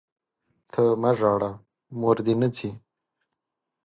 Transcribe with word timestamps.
ته 0.71 0.81
مه 1.01 1.11
ژاړه، 1.17 1.51
موردي 1.99 2.33
نه 2.41 2.47
ځي! 2.55 2.69